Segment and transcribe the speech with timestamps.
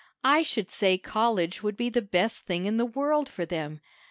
[0.23, 3.81] I should say college would be the best thing in the world for them.